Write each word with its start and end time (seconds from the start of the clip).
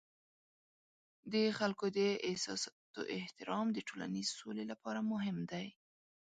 د 1.31 1.33
خلکو 1.57 1.85
د 1.97 1.99
احساساتو 2.29 3.01
احترام 3.17 3.67
د 3.73 3.77
ټولنیز 3.87 4.27
سولې 4.39 4.63
لپاره 4.71 4.99
مهم 5.11 5.37
دی. 5.51 5.67